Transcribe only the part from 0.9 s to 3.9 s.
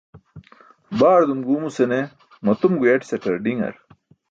Baardum guumuse ne matum guyaṭisaṭar diṅar.